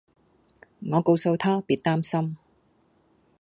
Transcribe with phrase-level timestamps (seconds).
[0.93, 2.35] 我告訴她別擔心